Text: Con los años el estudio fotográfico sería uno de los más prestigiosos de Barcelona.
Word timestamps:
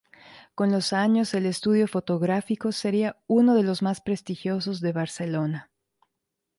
Con 0.55 0.71
los 0.71 0.93
años 0.93 1.31
el 1.35 1.45
estudio 1.45 1.87
fotográfico 1.87 2.71
sería 2.71 3.17
uno 3.27 3.53
de 3.53 3.61
los 3.61 3.83
más 3.83 4.01
prestigiosos 4.01 4.81
de 4.81 4.93
Barcelona. 4.93 5.69